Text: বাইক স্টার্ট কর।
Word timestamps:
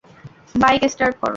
বাইক 0.55 0.81
স্টার্ট 0.93 1.15
কর। 1.21 1.29